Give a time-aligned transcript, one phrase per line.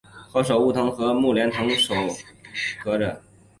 [0.33, 2.07] 何首乌藤和木莲藤缠
[2.83, 3.21] 络着